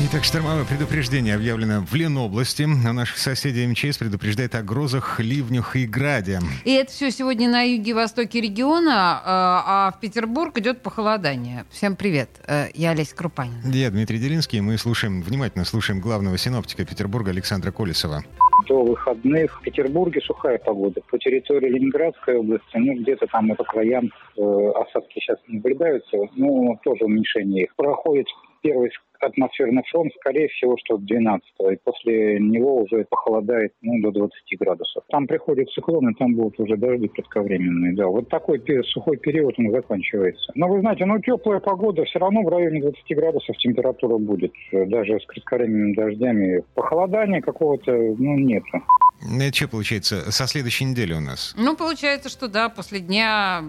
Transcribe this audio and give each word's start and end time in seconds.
Итак, 0.00 0.22
штормовое 0.22 0.64
предупреждение 0.64 1.34
объявлено 1.34 1.80
в 1.80 1.92
Ленобласти. 1.92 2.62
А 2.62 2.92
наших 2.92 3.18
соседей 3.18 3.66
МЧС 3.66 3.98
предупреждает 3.98 4.54
о 4.54 4.62
грозах, 4.62 5.18
ливнях 5.18 5.74
и 5.74 5.86
граде. 5.86 6.38
И 6.64 6.72
это 6.72 6.92
все 6.92 7.10
сегодня 7.10 7.50
на 7.50 7.62
юге-востоке 7.62 8.40
региона, 8.40 9.20
а 9.24 9.90
в 9.90 10.00
Петербург 10.00 10.56
идет 10.58 10.82
похолодание. 10.82 11.64
Всем 11.70 11.96
привет, 11.96 12.28
э, 12.46 12.66
я 12.74 12.90
Олеся 12.90 13.16
Крупанин. 13.16 13.60
Я 13.72 13.90
Дмитрий 13.90 14.18
Делинский, 14.18 14.60
мы 14.60 14.78
слушаем, 14.78 15.20
внимательно 15.20 15.64
слушаем 15.64 16.00
главного 16.00 16.38
синоптика 16.38 16.84
Петербурга 16.84 17.32
Александра 17.32 17.72
Колесова. 17.72 18.22
До 18.68 18.84
выходных 18.84 19.58
в 19.58 19.62
Петербурге 19.62 20.20
сухая 20.20 20.58
погода. 20.58 21.00
По 21.10 21.18
территории 21.18 21.70
Ленинградской 21.70 22.36
области, 22.36 22.76
ну, 22.76 22.94
где-то 23.02 23.26
там 23.26 23.52
и 23.52 23.56
по 23.56 23.64
краям 23.64 24.12
э, 24.36 24.42
осадки 24.76 25.18
сейчас 25.18 25.38
наблюдаются, 25.48 26.16
но 26.36 26.78
тоже 26.84 27.04
уменьшение 27.04 27.64
их. 27.64 27.74
Проходит 27.74 28.26
первый 28.62 28.90
атмосферный 29.20 29.82
фронт, 29.90 30.12
скорее 30.20 30.48
всего, 30.48 30.76
что 30.84 30.98
12 30.98 31.42
и 31.72 31.76
после 31.82 32.38
него 32.38 32.82
уже 32.82 33.04
похолодает 33.04 33.72
ну, 33.82 34.00
до 34.00 34.10
20 34.10 34.32
градусов. 34.58 35.04
Там 35.10 35.26
приходит 35.26 35.70
циклон, 35.70 36.10
и 36.10 36.14
там 36.14 36.34
будут 36.34 36.58
уже 36.60 36.76
дожди 36.76 37.08
кратковременные. 37.08 37.94
Да, 37.94 38.06
вот 38.06 38.28
такой 38.28 38.62
сухой 38.84 39.16
период 39.16 39.54
он 39.58 39.72
заканчивается. 39.72 40.52
Но 40.54 40.68
вы 40.68 40.80
знаете, 40.80 41.04
ну 41.04 41.18
теплая 41.20 41.60
погода, 41.60 42.04
все 42.04 42.18
равно 42.18 42.42
в 42.42 42.48
районе 42.48 42.80
20 42.80 43.16
градусов 43.16 43.56
температура 43.58 44.18
будет, 44.18 44.52
даже 44.72 45.18
с 45.18 45.26
кратковременными 45.26 45.94
дождями. 45.94 46.62
Похолодания 46.74 47.40
какого-то, 47.40 47.92
ну, 47.92 48.38
нету. 48.38 48.82
Это 49.20 49.56
что 49.56 49.68
получается? 49.68 50.30
Со 50.30 50.46
следующей 50.46 50.84
недели 50.84 51.12
у 51.12 51.20
нас? 51.20 51.54
Ну, 51.58 51.76
получается, 51.76 52.28
что 52.28 52.48
да, 52.48 52.68
после 52.68 53.00
дня 53.00 53.64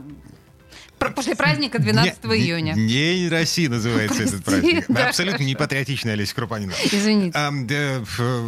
После 1.15 1.35
праздника 1.35 1.79
12 1.79 2.23
не, 2.25 2.35
июня. 2.35 2.73
День 2.75 3.29
России 3.29 3.67
называется 3.67 4.17
Прости, 4.17 4.35
этот 4.35 4.45
праздник. 4.45 4.85
Да, 4.87 5.07
Абсолютно 5.07 5.43
не 5.43 5.55
патриотичная 5.55 6.13
Олеся 6.13 6.35
Крупанина. 6.35 6.73
Извините. 6.91 7.37
А, 7.37 7.51
да, 7.51 8.03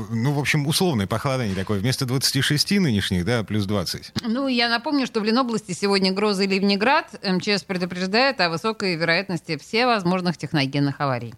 ну, 0.10 0.34
в 0.34 0.40
общем, 0.40 0.68
условное 0.68 1.08
похолодание 1.08 1.56
такое. 1.56 1.80
Вместо 1.80 2.06
26 2.06 2.72
нынешних, 2.80 3.26
да, 3.26 3.44
плюс 3.44 3.66
20. 3.66 4.12
Ну, 4.24 4.48
я 4.48 4.70
напомню, 4.70 5.06
что 5.06 5.22
в 5.22 5.24
Ленобласти 5.24 5.72
сегодня 5.72 6.12
грозы 6.12 6.46
ливнеград. 6.46 7.08
МЧС 7.24 7.64
предупреждает 7.64 8.42
о 8.42 8.50
высокой 8.50 8.96
вероятности 8.96 9.58
всевозможных 9.58 10.38
техногенных 10.38 11.00
аварий. 11.00 11.34